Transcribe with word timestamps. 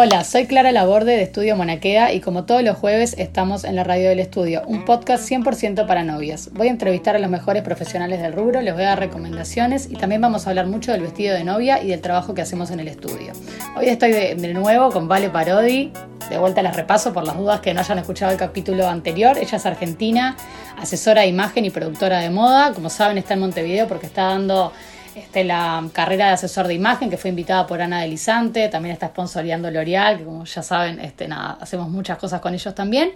Hola, 0.00 0.22
soy 0.22 0.46
Clara 0.46 0.70
Laborde 0.70 1.16
de 1.16 1.22
Estudio 1.24 1.56
Monaquea 1.56 2.12
y 2.12 2.20
como 2.20 2.44
todos 2.44 2.62
los 2.62 2.76
jueves 2.78 3.16
estamos 3.18 3.64
en 3.64 3.74
la 3.74 3.82
Radio 3.82 4.10
del 4.10 4.20
Estudio, 4.20 4.62
un 4.68 4.84
podcast 4.84 5.28
100% 5.28 5.88
para 5.88 6.04
novias. 6.04 6.50
Voy 6.52 6.68
a 6.68 6.70
entrevistar 6.70 7.16
a 7.16 7.18
los 7.18 7.28
mejores 7.28 7.64
profesionales 7.64 8.22
del 8.22 8.32
rubro, 8.32 8.60
les 8.60 8.74
voy 8.74 8.84
a 8.84 8.90
dar 8.90 9.00
recomendaciones 9.00 9.90
y 9.90 9.96
también 9.96 10.20
vamos 10.20 10.46
a 10.46 10.50
hablar 10.50 10.68
mucho 10.68 10.92
del 10.92 11.00
vestido 11.00 11.34
de 11.34 11.42
novia 11.42 11.82
y 11.82 11.88
del 11.88 12.00
trabajo 12.00 12.32
que 12.32 12.42
hacemos 12.42 12.70
en 12.70 12.78
el 12.78 12.86
estudio. 12.86 13.32
Hoy 13.76 13.88
estoy 13.88 14.12
de, 14.12 14.54
nuevo 14.54 14.92
con 14.92 15.08
Vale 15.08 15.30
Parodi, 15.30 15.90
de 16.30 16.38
vuelta 16.38 16.62
las 16.62 16.76
repaso 16.76 17.12
por 17.12 17.26
las 17.26 17.36
dudas 17.36 17.58
que 17.58 17.74
no 17.74 17.80
hayan 17.80 17.98
escuchado 17.98 18.30
el 18.30 18.38
capítulo 18.38 18.86
anterior. 18.86 19.36
Ella 19.36 19.56
es 19.56 19.66
argentina, 19.66 20.36
asesora 20.80 21.22
de 21.22 21.26
imagen 21.26 21.64
y 21.64 21.70
productora 21.70 22.20
de 22.20 22.30
moda. 22.30 22.72
Como 22.72 22.88
saben 22.88 23.18
está 23.18 23.34
en 23.34 23.40
Montevideo 23.40 23.88
porque 23.88 24.06
está 24.06 24.26
dando 24.26 24.72
este, 25.18 25.44
la 25.44 25.84
carrera 25.92 26.26
de 26.28 26.32
asesor 26.32 26.66
de 26.66 26.74
imagen, 26.74 27.10
que 27.10 27.16
fue 27.16 27.30
invitada 27.30 27.66
por 27.66 27.80
Ana 27.80 28.00
Delisante, 28.00 28.68
también 28.68 28.92
está 28.92 29.08
sponsoreando 29.08 29.70
L'Oreal, 29.70 30.18
que 30.18 30.24
como 30.24 30.44
ya 30.44 30.62
saben, 30.62 31.00
este, 31.00 31.28
nada, 31.28 31.58
hacemos 31.60 31.88
muchas 31.88 32.18
cosas 32.18 32.40
con 32.40 32.54
ellos 32.54 32.74
también. 32.74 33.12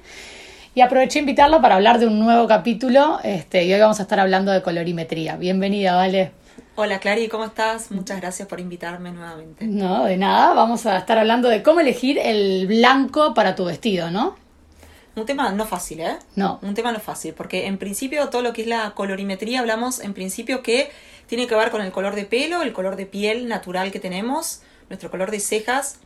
Y 0.75 0.81
aproveché 0.81 1.19
invitarla 1.19 1.61
para 1.61 1.75
hablar 1.75 1.99
de 1.99 2.07
un 2.07 2.19
nuevo 2.19 2.47
capítulo, 2.49 3.21
este, 3.23 3.65
y 3.65 3.73
hoy 3.73 3.81
vamos 3.81 4.01
a 4.01 4.03
estar 4.03 4.21
hablando 4.21 4.53
de 4.53 4.63
colorimetría. 4.63 5.37
Bienvenida, 5.37 5.95
Vale. 5.95 6.33
Hola 6.75 7.01
Clary, 7.01 7.29
¿cómo 7.29 7.45
estás? 7.45 7.91
Muchas 7.91 8.19
gracias 8.19 8.49
por 8.49 8.59
invitarme 8.59 9.13
nuevamente. 9.13 9.67
No, 9.67 10.05
de 10.05 10.17
nada, 10.17 10.55
vamos 10.55 10.87
a 10.87 10.97
estar 10.97 11.19
hablando 11.19 11.51
de 11.51 11.63
cómo 11.63 11.81
elegir 11.81 12.19
el 12.19 12.67
blanco 12.67 13.35
para 13.35 13.55
tu 13.55 13.67
vestido, 13.67 14.11
¿no? 14.11 14.42
Un 15.15 15.27
tema 15.27 15.53
no 15.53 15.67
fácil, 15.67 16.01
¿eh? 16.01 16.19
No. 16.37 16.59
Un 16.63 16.75
tema 16.75 16.91
no 16.93 17.01
fácil, 17.01 17.35
porque 17.35 17.67
en 17.67 17.79
principio 17.79 18.29
todo 18.31 18.43
lo 18.43 18.53
que 18.53 18.63
es 18.63 18.69
la 18.69 18.93
colorimetría 18.95 19.61
hablamos 19.61 20.01
en 20.01 20.15
principio 20.15 20.63
que 20.63 20.91
tiene 21.27 21.47
que 21.47 21.55
ver 21.55 21.71
con 21.71 21.83
el 21.83 21.93
color 21.93 22.15
de 22.15 22.25
pelo, 22.25 22.63
el 22.63 22.73
color 22.73 22.97
de 22.97 23.07
piel 23.07 23.49
natural 23.49 23.93
que 23.93 24.01
tenemos, 24.01 24.63
nuestro 24.89 25.11
color 25.11 25.31
de 25.31 25.41
cejas 25.41 25.99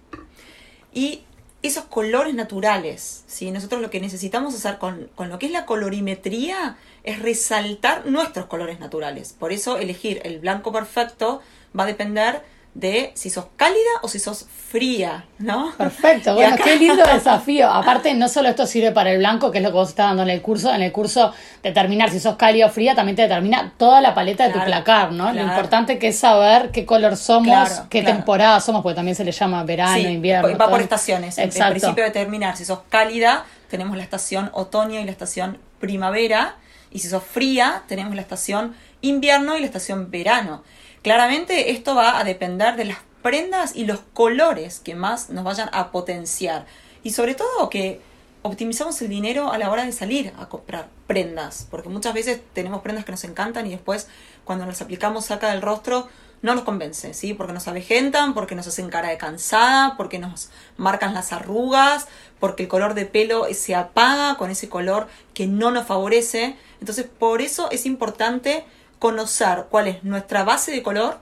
y 0.93 1.23
esos 1.63 1.85
colores 1.85 2.35
naturales. 2.35 3.25
¿sí? 3.27 3.51
Nosotros 3.51 3.81
lo 3.81 3.91
que 3.91 4.01
necesitamos 4.01 4.55
hacer 4.55 4.79
con, 4.79 5.09
con 5.15 5.29
lo 5.29 5.39
que 5.39 5.47
es 5.47 5.53
la 5.53 5.67
colorimetría 5.67 6.77
es 7.05 7.21
resaltar 7.21 8.07
nuestros 8.07 8.47
colores 8.47 8.81
naturales. 8.81 9.35
Por 9.39 9.53
eso 9.53 9.79
elegir 9.79 10.21
el 10.25 10.41
blanco 10.41 10.73
perfecto 10.73 11.43
va 11.79 11.85
a 11.85 11.87
depender 11.87 12.43
de 12.77 13.11
si 13.15 13.31
sos 13.31 13.47
cálida 13.57 13.79
o 14.03 14.09
si 14.09 14.19
sos 14.19 14.45
fría, 14.69 15.25
¿no? 15.39 15.73
Perfecto, 15.79 16.35
bueno, 16.35 16.57
qué 16.63 16.77
lindo 16.77 17.03
desafío. 17.13 17.71
Aparte, 17.71 18.13
no 18.13 18.29
solo 18.29 18.51
esto 18.51 18.67
sirve 18.67 18.93
para 18.93 19.13
el 19.13 19.19
blanco, 19.19 19.51
que 19.51 19.59
es 19.59 19.65
lo 19.65 19.71
que 19.71 19.77
vos 19.77 19.89
estás 19.89 20.09
dando 20.09 20.23
en 20.25 20.29
el 20.29 20.43
curso, 20.43 20.73
en 20.75 20.83
el 20.83 20.93
curso 20.93 21.33
determinar 21.63 22.11
si 22.11 22.21
sos 22.21 22.37
cálida 22.37 22.67
o 22.67 22.69
fría 22.69 22.95
también 22.95 23.17
te 23.17 23.23
determina 23.23 23.73
toda 23.79 24.03
la 24.03 24.15
paleta 24.15 24.47
de 24.47 24.53
tu 24.53 24.63
placar, 24.63 25.13
¿no? 25.13 25.33
Lo 25.33 25.41
importante 25.41 25.99
que 25.99 26.09
es 26.09 26.19
saber 26.19 26.71
qué 26.71 26.85
color 26.85 27.17
somos, 27.17 27.81
qué 27.89 28.03
temporada 28.03 28.61
somos, 28.61 28.83
porque 28.83 28.97
también 28.97 29.15
se 29.15 29.25
le 29.25 29.33
llama 29.33 29.65
verano, 29.65 29.97
invierno. 29.99 30.59
Va 30.59 30.69
por 30.69 30.83
estaciones. 30.83 31.39
Exacto. 31.39 31.65
En 31.65 31.81
principio 31.81 32.05
determinar 32.05 32.59
si 32.59 32.67
sos 32.67 32.81
cálida, 32.91 33.47
tenemos 33.71 33.97
la 33.97 34.03
estación 34.03 34.51
otoño 34.53 35.01
y 35.01 35.05
la 35.05 35.13
estación 35.13 35.59
primavera, 35.81 36.57
y 36.91 36.99
si 36.99 37.09
sos 37.09 37.25
fría, 37.25 37.85
tenemos 37.89 38.15
la 38.15 38.21
estación 38.21 38.75
invierno 39.01 39.57
y 39.57 39.61
la 39.61 39.67
estación 39.67 40.11
verano. 40.11 40.63
Claramente 41.07 41.71
esto 41.71 41.95
va 41.95 42.19
a 42.19 42.25
depender 42.25 42.75
de 42.75 42.87
las 42.87 42.99
prendas 43.23 43.77
y 43.77 43.85
los 43.85 44.01
colores 44.13 44.81
que 44.81 44.97
más 44.97 45.31
nos 45.31 45.45
vayan 45.45 45.69
a 45.71 45.93
potenciar. 45.93 46.67
Y 47.05 47.13
sobre 47.13 47.37
todo 47.37 47.71
que 47.71 48.01
optimizamos 48.43 49.01
el 49.03 49.09
dinero 49.09 49.53
a 49.53 49.59
la 49.59 49.71
hora 49.71 49.85
de 49.85 49.93
salir 49.93 50.33
a 50.37 50.49
comprar 50.49 50.89
prendas, 51.07 51.69
porque 51.71 51.89
muchas 51.89 52.13
veces 52.13 52.41
tenemos 52.55 52.83
prendas 52.83 53.05
que 53.05 53.13
nos 53.13 53.23
encantan 53.23 53.69
y 53.69 53.71
después 53.71 54.09
cuando 54.45 54.67
las 54.67 54.83
aplicamos 54.83 55.27
saca 55.27 55.53
del 55.53 55.63
rostro 55.63 56.09
no 56.43 56.57
nos 56.57 56.65
convence, 56.65 57.15
¿sí? 57.15 57.35
Porque 57.35 57.53
nos 57.53 57.69
avejentan, 57.69 58.35
porque 58.35 58.57
nos 58.57 58.67
hacen 58.67 58.89
cara 58.91 59.11
de 59.11 59.17
cansada, 59.17 59.97
porque 59.97 60.19
nos 60.19 60.51
marcan 60.77 61.15
las 61.15 61.33
arrugas, 61.33 62.09
porque 62.41 62.65
el 62.65 62.69
color 62.69 62.95
de 62.95 63.07
pelo 63.07 63.47
se 63.55 63.77
apaga 63.77 64.35
con 64.39 64.51
ese 64.51 64.69
color 64.69 65.07
que 65.35 65.47
no 65.47 65.71
nos 65.71 65.87
favorece. 65.87 66.57
Entonces, 66.81 67.07
por 67.07 67.43
eso 67.43 67.71
es 67.71 67.87
importante 67.87 68.65
conocer 68.99 69.67
cuál 69.71 69.89
es 69.89 70.05
nuestra 70.05 70.45
base 70.45 70.73
de 70.73 70.83
color 70.83 71.19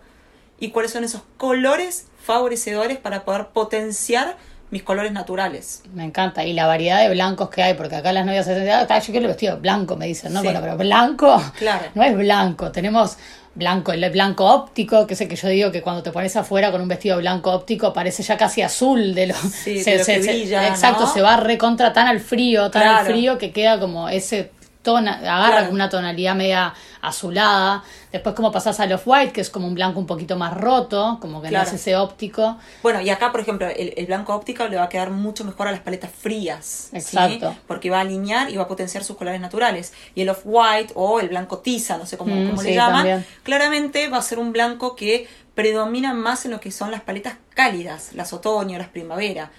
y 0.58 0.70
cuáles 0.70 0.92
son 0.92 1.04
esos 1.04 1.22
colores 1.36 2.06
favorecedores 2.22 2.98
para 2.98 3.24
poder 3.24 3.48
potenciar 3.48 4.36
mis 4.70 4.82
colores 4.82 5.12
naturales. 5.12 5.82
Me 5.92 6.04
encanta. 6.04 6.44
Y 6.44 6.52
la 6.52 6.66
variedad 6.66 7.00
de 7.00 7.10
blancos 7.10 7.48
que 7.50 7.62
hay, 7.62 7.74
porque 7.74 7.96
acá 7.96 8.12
las 8.12 8.26
novias 8.26 8.44
se 8.44 8.58
dicen, 8.58 8.70
ah, 8.70 8.98
yo 8.98 9.06
quiero 9.06 9.20
el 9.20 9.28
vestido 9.28 9.58
blanco, 9.58 9.96
me 9.96 10.06
dicen, 10.06 10.32
¿no? 10.32 10.42
Bueno, 10.42 10.60
pero 10.60 10.76
blanco 10.76 11.40
claro. 11.58 11.86
no 11.94 12.02
es 12.02 12.16
blanco. 12.16 12.72
Tenemos 12.72 13.16
blanco, 13.54 13.92
el 13.92 14.10
blanco 14.10 14.46
óptico, 14.46 15.06
que 15.06 15.14
es 15.14 15.20
el 15.20 15.28
que 15.28 15.36
yo 15.36 15.48
digo 15.48 15.70
que 15.70 15.80
cuando 15.80 16.02
te 16.02 16.10
pones 16.10 16.34
afuera 16.36 16.72
con 16.72 16.80
un 16.80 16.88
vestido 16.88 17.18
blanco 17.18 17.52
óptico 17.52 17.92
parece 17.92 18.22
ya 18.22 18.36
casi 18.36 18.62
azul 18.62 19.14
de 19.14 19.28
lo, 19.28 19.34
sí, 19.34 19.80
se, 19.84 20.18
brilla, 20.18 20.68
exacto, 20.68 21.06
se 21.06 21.22
va 21.22 21.36
recontra 21.36 21.92
tan 21.92 22.08
al 22.08 22.20
frío, 22.20 22.70
tan 22.70 22.82
al 22.82 23.06
frío 23.06 23.38
que 23.38 23.52
queda 23.52 23.78
como 23.78 24.08
ese 24.08 24.50
agarra 24.92 25.68
una 25.70 25.88
tonalidad 25.88 26.34
media 26.34 26.74
azulada. 27.00 27.82
Después 28.12 28.34
como 28.34 28.52
pasás 28.52 28.78
al 28.80 28.92
off-white, 28.92 29.32
que 29.32 29.40
es 29.40 29.50
como 29.50 29.66
un 29.66 29.74
blanco 29.74 29.98
un 29.98 30.06
poquito 30.06 30.36
más 30.36 30.54
roto, 30.54 31.18
como 31.20 31.42
que 31.42 31.50
no 31.50 31.62
es 31.62 31.72
ese 31.72 31.96
óptico. 31.96 32.58
Bueno, 32.82 33.00
y 33.00 33.10
acá, 33.10 33.32
por 33.32 33.40
ejemplo, 33.40 33.66
el, 33.68 34.06
blanco 34.06 34.34
óptico 34.34 34.66
le 34.68 34.76
va 34.76 34.84
a 34.84 34.88
quedar 34.88 35.10
mucho 35.10 35.44
mejor 35.44 35.68
a 35.68 35.72
las 35.72 35.80
paletas 35.80 36.10
frías. 36.10 36.90
Exacto. 36.92 37.54
Porque 37.66 37.90
va 37.90 37.98
a 37.98 38.00
alinear 38.00 38.50
y 38.50 38.56
va 38.56 38.64
a 38.64 38.68
potenciar 38.68 39.04
sus 39.04 39.16
colores 39.16 39.40
naturales. 39.40 39.92
Y 40.14 40.22
el 40.22 40.28
off-white 40.28 40.92
o 40.94 41.20
el 41.20 41.28
blanco 41.28 41.58
tiza, 41.58 41.98
no 41.98 42.06
sé 42.06 42.16
cómo, 42.16 42.34
mm, 42.34 42.60
le 42.62 42.74
llaman, 42.74 43.24
claramente 43.42 44.08
va 44.08 44.18
a 44.18 44.22
ser 44.22 44.38
un 44.38 44.52
blanco 44.52 44.96
que 44.96 45.28
predomina 45.54 46.14
más 46.14 46.44
en 46.44 46.50
lo 46.50 46.60
que 46.60 46.70
son 46.70 46.90
las 46.90 47.00
paletas 47.00 47.36
cálidas, 47.54 48.10
las 48.14 48.32
otoño, 48.32 48.78
las 48.78 48.88
primavera. 48.88 49.50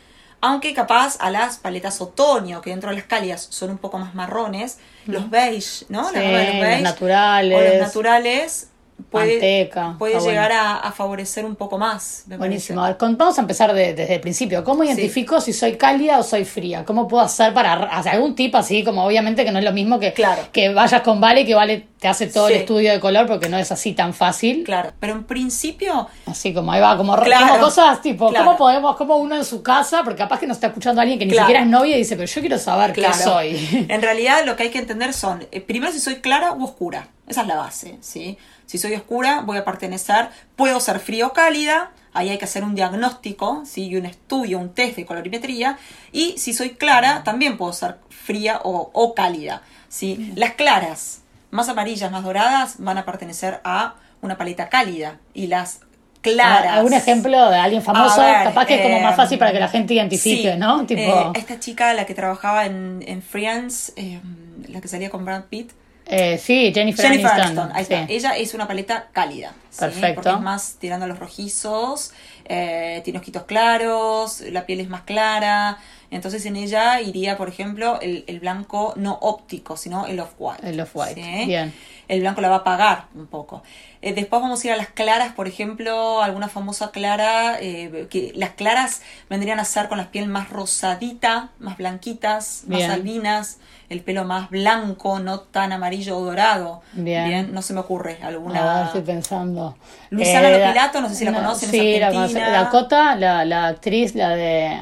Aunque 0.41 0.73
capaz 0.73 1.17
a 1.19 1.31
las 1.31 1.57
paletas 1.57 2.01
otoño, 2.01 2.61
que 2.61 2.69
dentro 2.69 2.89
de 2.89 2.97
las 2.97 3.05
cálidas 3.05 3.47
son 3.49 3.71
un 3.71 3.77
poco 3.77 3.97
más 3.97 4.13
marrones, 4.13 4.77
los 5.05 5.29
beige, 5.29 5.85
¿no? 5.89 6.09
Sí, 6.09 6.15
los, 6.15 6.81
naturales. 6.81 7.57
O 7.57 7.61
los 7.61 7.87
naturales 7.87 8.69
puede, 9.09 9.69
puede 9.97 10.19
llegar 10.19 10.51
a, 10.51 10.91
favorecer 10.91 11.45
un 11.45 11.55
poco 11.55 11.77
más. 11.77 12.23
Buenísimo. 12.37 12.81
vamos 12.99 13.37
a 13.37 13.41
empezar 13.41 13.73
desde 13.73 14.15
el 14.15 14.21
principio. 14.21 14.63
¿Cómo 14.63 14.83
identifico 14.83 15.41
si 15.41 15.53
soy 15.53 15.75
cálida 15.75 16.19
o 16.19 16.23
soy 16.23 16.45
fría? 16.45 16.85
¿Cómo 16.85 17.07
puedo 17.07 17.23
hacer 17.23 17.53
para 17.53 17.73
hacer 17.73 18.13
algún 18.13 18.35
tip 18.35 18.55
así? 18.55 18.83
Como 18.83 19.05
obviamente 19.05 19.43
que 19.43 19.51
no 19.51 19.59
es 19.59 19.65
lo 19.65 19.73
mismo 19.73 19.99
que, 19.99 20.13
que 20.51 20.73
vayas 20.73 21.01
con 21.01 21.19
Vale 21.19 21.41
y 21.41 21.45
que 21.45 21.55
Vale 21.55 21.87
te 21.99 22.07
hace 22.07 22.27
todo 22.27 22.49
el 22.49 22.55
estudio 22.55 22.91
de 22.91 22.99
color 22.99 23.27
porque 23.27 23.49
no 23.49 23.57
es 23.57 23.71
así 23.71 23.93
tan 23.93 24.13
fácil. 24.13 24.63
Claro, 24.63 24.91
pero 24.99 25.13
en 25.13 25.23
principio... 25.23 26.07
Así 26.25 26.53
como 26.53 26.71
ahí 26.71 26.81
va, 26.81 26.95
como, 26.97 27.15
cosas 27.59 28.01
tipo, 28.01 28.31
¿cómo 28.33 28.57
podemos, 28.57 28.95
cómo 28.95 29.17
uno 29.17 29.35
en 29.35 29.45
su 29.45 29.63
casa, 29.63 30.03
porque 30.03 30.19
capaz 30.19 30.39
que 30.39 30.47
nos 30.47 30.57
está 30.57 30.67
escuchando 30.67 31.01
alguien 31.01 31.19
que 31.19 31.25
ni 31.25 31.33
siquiera 31.33 31.61
es 31.61 31.67
novia 31.67 31.95
y 31.95 31.99
dice, 31.99 32.15
pero 32.15 32.27
yo 32.27 32.41
quiero 32.41 32.57
saber 32.57 32.93
qué 32.93 33.11
soy. 33.13 33.87
En 33.89 34.01
realidad 34.01 34.45
lo 34.45 34.55
que 34.55 34.63
hay 34.63 34.69
que 34.69 34.79
entender 34.79 35.13
son, 35.13 35.47
eh, 35.51 35.61
primero 35.61 35.91
si 35.91 35.99
soy 35.99 36.15
clara 36.15 36.51
o 36.51 36.63
oscura. 36.63 37.07
Esa 37.27 37.41
es 37.41 37.47
la 37.47 37.55
base, 37.55 37.97
¿sí? 38.01 38.37
Si 38.65 38.77
soy 38.77 38.93
oscura, 38.93 39.41
voy 39.41 39.57
a 39.57 39.65
pertenecer, 39.65 40.29
puedo 40.55 40.79
ser 40.79 40.99
fría 40.99 41.27
o 41.27 41.33
cálida, 41.33 41.91
ahí 42.13 42.29
hay 42.29 42.37
que 42.37 42.45
hacer 42.45 42.63
un 42.63 42.75
diagnóstico, 42.75 43.63
¿sí? 43.65 43.87
Y 43.87 43.95
un 43.97 44.05
estudio, 44.05 44.59
un 44.59 44.73
test 44.73 44.95
de 44.95 45.05
colorimetría. 45.05 45.77
Y 46.11 46.37
si 46.37 46.53
soy 46.53 46.71
clara, 46.71 47.23
también 47.23 47.57
puedo 47.57 47.73
ser 47.73 47.97
fría 48.09 48.59
o, 48.63 49.13
cálida, 49.15 49.61
¿sí? 49.89 50.33
Las 50.35 50.53
claras, 50.53 51.21
más 51.51 51.67
amarillas, 51.67 52.11
más 52.11 52.23
doradas, 52.23 52.75
van 52.77 52.97
a 52.97 53.05
pertenecer 53.05 53.59
a 53.63 53.95
una 54.21 54.37
paleta 54.37 54.69
cálida. 54.69 55.17
Y 55.33 55.47
las 55.47 55.81
claras. 56.21 56.77
¿Algún 56.77 56.93
ejemplo 56.93 57.49
de 57.49 57.57
alguien 57.57 57.81
famoso? 57.81 58.21
Capaz 58.21 58.65
que 58.65 58.75
es 58.75 58.81
como 58.81 58.99
más 58.99 59.15
fácil 59.15 59.39
para 59.39 59.51
que 59.51 59.59
la 59.59 59.67
gente 59.67 59.95
identifique, 59.95 60.55
¿no? 60.57 60.85
Tipo... 60.85 61.01
Eh, 61.01 61.31
esta 61.35 61.59
chica, 61.59 61.93
la 61.93 62.05
que 62.05 62.13
trabajaba 62.13 62.65
en, 62.65 63.03
en 63.07 63.21
Friends, 63.21 63.93
eh, 63.95 64.19
la 64.67 64.79
que 64.79 64.87
salía 64.87 65.09
con 65.09 65.25
Brad 65.25 65.45
Pitt, 65.45 65.71
eh, 66.07 66.37
sí, 66.37 66.71
Jennifer, 66.73 67.05
Aniston. 67.07 67.71
Ahí 67.73 67.83
está. 67.83 68.05
Ella 68.07 68.37
es 68.37 68.53
una 68.53 68.67
paleta 68.67 69.07
cálida. 69.11 69.53
Perfecto. 69.77 70.15
Porque 70.15 70.29
es 70.29 70.41
más 70.41 70.75
tirando 70.79 71.05
a 71.05 71.07
los 71.07 71.19
rojizos, 71.19 72.13
eh, 72.45 73.01
tiene 73.03 73.19
ojitos 73.19 73.43
claros, 73.43 74.41
la 74.41 74.65
piel 74.65 74.79
es 74.79 74.89
más 74.89 75.01
clara. 75.01 75.77
Entonces 76.15 76.45
en 76.45 76.55
ella 76.55 77.01
iría, 77.01 77.37
por 77.37 77.49
ejemplo, 77.49 77.99
el, 78.01 78.23
el 78.27 78.39
blanco 78.39 78.93
no 78.95 79.17
óptico, 79.21 79.75
sino 79.75 80.07
el 80.07 80.19
off-white. 80.19 80.69
El 80.69 80.79
off-white. 80.79 81.45
Bien. 81.45 81.73
El 82.07 82.21
blanco 82.21 82.39
la 82.39 82.49
va 82.49 82.55
a 82.55 82.59
apagar 82.59 83.05
un 83.15 83.27
poco. 83.27 83.63
Eh, 84.01 84.13
después 84.13 84.41
vamos 84.41 84.63
a 84.63 84.67
ir 84.67 84.73
a 84.73 84.77
las 84.77 84.89
claras, 84.89 85.33
por 85.33 85.47
ejemplo, 85.47 86.21
alguna 86.21 86.47
famosa 86.47 86.91
clara, 86.91 87.57
eh, 87.59 88.07
que 88.09 88.31
las 88.35 88.51
claras 88.51 89.01
vendrían 89.29 89.59
a 89.59 89.65
ser 89.65 89.89
con 89.89 89.97
la 89.97 90.11
piel 90.11 90.27
más 90.27 90.49
rosadita, 90.51 91.49
más 91.59 91.77
blanquitas, 91.77 92.63
más 92.67 92.83
albinas, 92.83 93.57
el 93.89 94.01
pelo 94.01 94.23
más 94.23 94.49
blanco, 94.49 95.19
no 95.19 95.39
tan 95.39 95.73
amarillo 95.73 96.17
o 96.17 96.23
dorado. 96.23 96.81
Bien. 96.93 97.53
no 97.53 97.61
se 97.61 97.73
me 97.73 97.79
ocurre 97.79 98.19
alguna. 98.21 98.83
Ah, 98.83 98.85
estoy 98.85 99.01
pensando. 99.01 99.75
Luisana 100.11 100.49
eh, 100.49 100.59
Lopilato, 100.59 101.01
no 101.01 101.09
sé 101.09 101.15
si 101.15 101.25
la 101.25 101.33
conocen. 101.33 101.71
Sí, 101.71 101.99
la 101.99 102.11
Dakota, 102.51 103.15
la, 103.15 103.43
la 103.43 103.67
actriz, 103.67 104.15
la 104.15 104.29
de. 104.29 104.79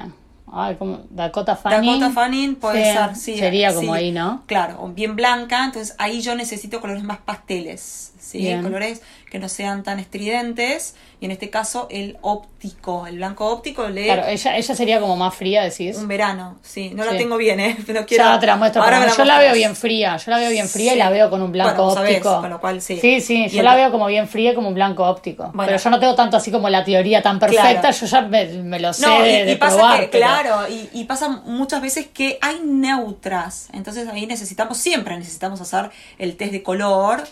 Ay, 0.56 0.76
como 0.76 1.02
Dakota 1.10 1.56
Fanning. 1.56 2.00
Dakota 2.00 2.14
Fanning 2.14 2.56
puede 2.56 2.94
ser, 2.94 3.16
sí. 3.16 3.38
Sería 3.38 3.74
como 3.74 3.94
ahí, 3.94 4.12
¿no? 4.12 4.44
Claro, 4.46 4.88
bien 4.94 5.16
blanca, 5.16 5.66
entonces 5.66 5.96
ahí 5.98 6.22
yo 6.22 6.36
necesito 6.36 6.80
colores 6.80 7.04
más 7.04 7.18
pasteles, 7.18 8.14
¿sí? 8.20 8.54
Colores 8.62 9.02
que 9.34 9.40
no 9.40 9.50
sean 9.50 9.82
tan 9.82 10.00
estridentes. 10.00 10.96
Y 11.20 11.26
en 11.26 11.32
este 11.32 11.50
caso, 11.50 11.88
el 11.90 12.18
óptico, 12.22 13.08
el 13.08 13.16
blanco 13.16 13.48
óptico 13.48 13.88
le. 13.88 14.04
Claro, 14.04 14.28
ella, 14.28 14.58
ella 14.58 14.76
sería 14.76 15.00
como 15.00 15.16
más 15.16 15.34
fría, 15.34 15.64
decís. 15.64 15.98
Un 15.98 16.08
verano, 16.08 16.60
sí. 16.62 16.92
No 16.94 17.06
la 17.06 17.18
tengo 17.18 17.38
bien, 17.38 17.62
¿eh? 17.62 17.78
Pero 17.88 18.06
quiero. 18.06 18.26
Ya 18.26 18.40
te 18.40 18.46
la 18.46 18.58
muestro. 18.58 18.84
Ahora 18.84 19.08
yo 19.08 19.24
la 19.24 19.40
veo 19.40 19.54
bien 19.54 19.76
fría. 19.76 20.18
Yo 20.18 20.32
la 20.32 20.38
veo 20.38 20.52
bien 20.52 20.68
fría 20.68 20.94
y 20.94 20.98
la 20.98 21.10
veo 21.10 21.30
con 21.30 21.42
un 21.42 21.52
blanco 21.52 21.86
óptico. 21.86 22.42
con 22.42 22.50
lo 22.50 22.60
cual 22.60 22.82
sí. 22.82 23.00
Sí, 23.00 23.22
sí. 23.22 23.48
Yo 23.48 23.64
la 23.64 23.74
veo 23.74 23.90
como 23.90 24.06
bien 24.08 24.28
fría 24.28 24.52
y 24.52 24.54
como 24.54 24.68
un 24.68 24.76
blanco 24.76 25.04
óptico. 25.06 25.52
pero 25.58 25.78
yo 25.78 25.90
no 25.90 26.00
tengo 26.00 26.14
tanto 26.14 26.38
así 26.38 26.52
como 26.52 26.70
la 26.70 26.84
teoría 26.84 27.24
tan 27.24 27.40
perfecta. 27.40 27.90
Yo 27.90 28.06
ya 28.06 28.22
me, 28.22 28.80
lo 28.80 28.94
sé 28.94 29.08
de, 29.08 29.56
pasa 29.56 30.08
Claro, 30.12 30.43
y, 30.69 30.90
y 30.94 31.04
pasa 31.06 31.30
muchas 31.30 31.81
veces 31.81 32.07
que 32.07 32.38
hay 32.42 32.60
neutras. 32.63 33.69
Entonces 33.74 34.07
ahí 34.07 34.25
necesitamos, 34.25 34.78
siempre 34.78 35.18
necesitamos 35.18 35.62
hacer 35.62 35.92
el 36.18 36.36
test 36.36 36.51
de 36.51 36.63
color 36.63 37.24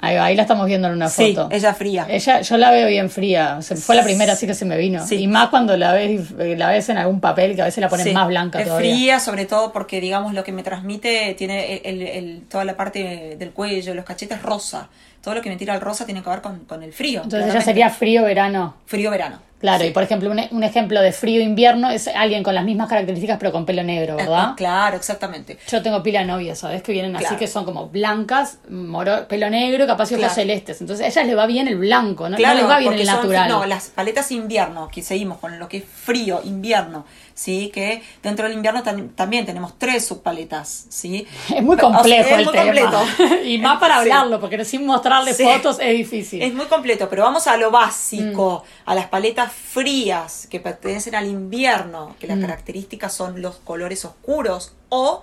Ahí, 0.00 0.16
ahí 0.16 0.36
la 0.36 0.42
estamos 0.42 0.66
viendo 0.66 0.86
en 0.86 0.94
una 0.94 1.08
foto. 1.08 1.48
Sí, 1.50 1.56
ella 1.56 1.74
fría. 1.74 2.06
Ella, 2.08 2.40
yo 2.40 2.56
la 2.56 2.70
veo 2.70 2.86
bien 2.86 3.10
fría. 3.10 3.58
fue 3.60 3.96
la 3.96 4.04
primera 4.04 4.34
así 4.34 4.46
que 4.46 4.54
se 4.54 4.64
me 4.64 4.78
vino. 4.78 5.04
Y 5.10 5.26
más 5.26 5.48
cuando 5.48 5.76
la 5.76 5.92
ves, 5.92 6.30
la 6.30 6.70
ves 6.70 6.88
en 6.88 6.98
algún 6.98 7.20
papel 7.20 7.56
que 7.56 7.62
a 7.62 7.64
veces 7.64 7.80
la 7.80 7.88
ponen 7.88 8.12
más 8.12 8.28
blanca 8.28 8.60
es 8.60 8.70
fría, 8.72 9.18
sobre 9.18 9.44
todo 9.44 9.72
porque, 9.72 10.00
digamos, 10.00 10.34
lo 10.34 10.44
que 10.44 10.52
me 10.52 10.62
transmite 10.62 11.34
tiene 11.36 11.82
el, 11.84 12.02
el, 12.02 12.42
toda 12.48 12.64
la 12.64 12.76
parte 12.76 13.36
del 13.36 13.50
cuello, 13.50 13.94
los 13.94 14.04
cachetes 14.04 14.40
rosa. 14.40 14.88
Todo 15.20 15.34
lo 15.34 15.42
que 15.42 15.50
me 15.50 15.56
tira 15.56 15.74
el 15.74 15.80
rosa 15.80 16.06
tiene 16.06 16.22
que 16.22 16.30
ver 16.30 16.42
con, 16.42 16.60
con 16.60 16.82
el 16.84 16.92
frío. 16.92 17.22
Entonces 17.24 17.50
ella 17.50 17.60
sería 17.60 17.90
frío 17.90 18.22
verano. 18.22 18.76
Frío 18.86 19.10
verano. 19.10 19.47
Claro, 19.60 19.84
y 19.84 19.90
por 19.90 20.04
ejemplo, 20.04 20.30
un, 20.30 20.40
un, 20.50 20.62
ejemplo 20.62 21.00
de 21.02 21.10
frío 21.10 21.42
invierno 21.42 21.90
es 21.90 22.06
alguien 22.08 22.44
con 22.44 22.54
las 22.54 22.64
mismas 22.64 22.88
características 22.88 23.38
pero 23.38 23.50
con 23.50 23.66
pelo 23.66 23.82
negro, 23.82 24.16
¿verdad? 24.16 24.54
claro, 24.56 24.96
exactamente. 24.96 25.58
Yo 25.68 25.82
tengo 25.82 26.02
pila 26.02 26.24
novia, 26.24 26.54
¿sabes? 26.54 26.82
Que 26.82 26.92
vienen 26.92 27.16
así 27.16 27.34
que 27.36 27.48
son 27.48 27.64
como 27.64 27.88
blancas, 27.88 28.58
moro, 28.68 29.26
pelo 29.26 29.50
negro, 29.50 29.86
capaz 29.86 30.12
ojos 30.12 30.32
celestes. 30.32 30.80
Entonces 30.80 31.04
a 31.04 31.08
ellas 31.08 31.26
les 31.26 31.36
va 31.36 31.46
bien 31.46 31.66
el 31.66 31.76
blanco, 31.76 32.28
¿no? 32.28 32.36
Claro, 32.36 32.54
no 32.54 32.60
les 32.60 32.70
va 32.70 32.78
bien 32.78 32.92
el 32.92 33.06
natural. 33.06 33.48
no, 33.48 33.66
las 33.66 33.88
paletas 33.88 34.30
invierno, 34.30 34.88
que 34.88 35.02
seguimos 35.02 35.38
con 35.38 35.58
lo 35.58 35.68
que 35.68 35.78
es 35.78 35.84
frío, 35.84 36.40
invierno, 36.44 37.04
¿sí? 37.38 37.70
Que 37.72 38.02
dentro 38.20 38.48
del 38.48 38.56
invierno 38.56 38.82
también 38.82 39.46
tenemos 39.46 39.78
tres 39.78 40.04
subpaletas, 40.04 40.86
¿sí? 40.88 41.24
Es 41.54 41.62
muy 41.62 41.76
complejo 41.76 42.34
el 42.34 42.50
tema. 42.50 43.04
y 43.44 43.58
más 43.58 43.78
para 43.78 43.98
hablarlo, 43.98 44.40
porque 44.40 44.64
sin 44.64 44.84
mostrarle 44.84 45.32
fotos 45.34 45.78
es 45.80 45.96
difícil. 45.96 46.42
Es 46.42 46.52
muy 46.52 46.66
completo, 46.66 47.08
pero 47.08 47.22
vamos 47.22 47.46
a 47.46 47.56
lo 47.56 47.70
básico, 47.70 48.64
mm. 48.64 48.90
a 48.90 48.94
las 48.96 49.06
paletas 49.06 49.52
frías 49.52 50.48
que 50.50 50.58
pertenecen 50.58 51.14
al 51.14 51.26
invierno, 51.26 52.16
que 52.18 52.26
las 52.26 52.38
mm. 52.38 52.40
características 52.40 53.14
son 53.14 53.40
los 53.40 53.56
colores 53.58 54.04
oscuros, 54.04 54.74
o 54.88 55.22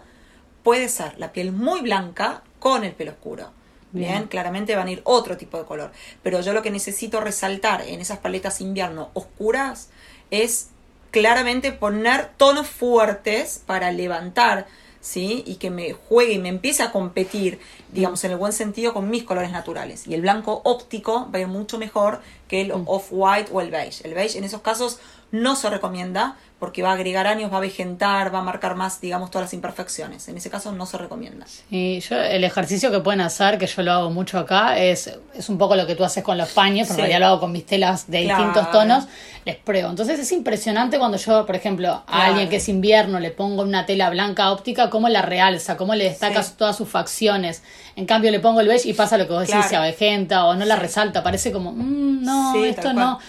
puede 0.64 0.88
ser 0.88 1.20
la 1.20 1.34
piel 1.34 1.52
muy 1.52 1.82
blanca 1.82 2.44
con 2.60 2.86
el 2.86 2.94
pelo 2.94 3.12
oscuro. 3.12 3.52
Bien. 3.92 4.28
claramente 4.28 4.76
van 4.76 4.88
a 4.88 4.92
ir 4.92 5.02
otro 5.06 5.38
tipo 5.38 5.58
de 5.58 5.64
color. 5.64 5.90
Pero 6.22 6.42
yo 6.42 6.52
lo 6.52 6.62
que 6.62 6.70
necesito 6.70 7.22
resaltar 7.22 7.82
en 7.82 8.02
esas 8.02 8.18
paletas 8.18 8.60
invierno 8.60 9.10
oscuras 9.14 9.90
es 10.32 10.72
claramente 11.16 11.72
poner 11.72 12.32
tonos 12.36 12.68
fuertes 12.68 13.64
para 13.66 13.90
levantar 13.94 14.68
¿sí? 15.00 15.44
Y 15.46 15.56
que 15.56 15.70
me 15.70 15.94
juegue 15.94 16.34
y 16.34 16.40
me 16.40 16.50
empiece 16.50 16.84
a 16.84 16.92
competir, 16.92 17.60
digamos, 17.94 18.22
en 18.26 18.32
el 18.32 18.38
buen 18.38 18.52
sentido 18.52 18.94
con 18.94 19.10
mis 19.10 19.24
colores 19.24 19.52
naturales. 19.52 20.08
Y 20.08 20.14
el 20.14 20.22
blanco 20.22 20.62
óptico 20.66 21.30
va 21.32 21.38
a 21.38 21.42
ir 21.42 21.48
mucho 21.48 21.78
mejor 21.78 22.22
que 22.50 22.60
el 22.62 22.74
mm. 22.74 22.84
off-white 22.88 23.50
o 23.54 23.62
el 23.62 23.72
beige. 23.72 24.06
El 24.06 24.14
beige 24.14 24.38
en 24.38 24.44
esos 24.44 24.62
casos 24.62 25.00
no 25.42 25.56
se 25.56 25.70
recomienda 25.70 26.36
porque 26.60 26.82
va 26.82 26.92
a 26.92 26.94
agregar 26.94 27.28
años, 27.28 27.52
va 27.52 27.58
a 27.58 27.60
vegetar, 27.60 28.34
va 28.34 28.40
a 28.40 28.42
marcar 28.42 28.76
más, 28.76 29.02
digamos, 29.02 29.30
todas 29.30 29.46
las 29.46 29.54
imperfecciones. 29.54 30.28
En 30.30 30.38
ese 30.38 30.50
caso 30.50 30.72
no 30.72 30.86
se 30.86 30.98
recomienda. 30.98 31.46
Y 31.70 32.00
yo, 32.00 32.16
el 32.16 32.46
ejercicio 32.46 32.92
que 32.92 33.02
pueden 33.02 33.20
hacer, 33.22 33.58
que 33.58 33.68
yo 33.68 33.84
lo 33.84 33.92
hago 33.92 34.10
mucho 34.10 34.40
acá, 34.40 34.78
es, 34.80 35.12
es 35.36 35.50
un 35.50 35.58
poco 35.58 35.76
lo 35.76 35.86
que 35.86 35.96
tú 35.96 36.06
haces 36.06 36.24
con 36.24 36.38
los 36.38 36.50
paños, 36.54 36.88
porque 36.88 37.10
ya 37.10 37.20
lo 37.20 37.26
hago 37.28 37.40
con 37.42 37.52
mis 37.52 37.66
telas 37.66 38.10
de 38.10 38.22
distintos 38.22 38.72
tonos, 38.72 39.04
les 39.44 39.58
pruebo. 39.58 39.90
Entonces 39.90 40.18
es 40.18 40.32
impresionante 40.32 40.98
cuando 40.98 41.18
yo, 41.18 41.46
por 41.46 41.56
ejemplo, 41.56 42.04
a 42.08 42.26
alguien 42.26 42.48
que 42.48 42.56
es 42.56 42.70
invierno 42.70 43.20
le 43.20 43.32
pongo 43.32 43.62
una 43.62 43.86
tela 43.86 44.10
blanca 44.10 44.52
óptica, 44.52 44.90
cómo 44.90 45.10
la 45.10 45.22
realza, 45.22 45.76
cómo 45.76 45.94
le 45.94 46.06
destaca 46.06 46.42
todas 46.58 46.78
sus 46.78 46.88
facciones. 46.88 47.64
En 47.98 48.06
cambio 48.06 48.32
le 48.32 48.40
pongo 48.40 48.62
el 48.62 48.68
beige 48.70 48.90
y 48.90 48.94
pasa 48.94 49.18
lo 49.18 49.28
que 49.28 49.34
vos 49.34 49.46
decís, 49.46 49.66
se 49.66 49.76
avejenta 49.76 50.46
o 50.46 50.56
no 50.56 50.64
la 50.64 50.78
resalta, 50.78 51.22
parece 51.22 51.52
como, 51.52 51.74
mm, 51.74 52.24
no, 52.24 52.56
esto 52.64 52.94
no 52.94 53.20